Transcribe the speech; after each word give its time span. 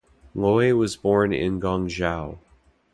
Lui 0.33 0.73
was 0.73 0.97
born 0.97 1.31
in 1.31 1.61
Guangzhou. 1.61 2.39